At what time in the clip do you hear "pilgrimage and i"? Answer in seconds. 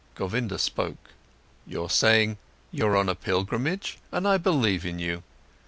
3.13-4.37